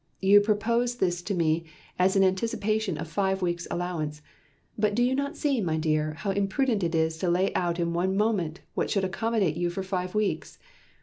[0.19, 1.65] You propose this to me
[1.99, 4.23] as an anticipation of five weeks' allowance,
[4.75, 7.93] but do you not see, my dear, how imprudent it is to lay out in
[7.93, 10.57] one moment what should accommodate you for five weeks?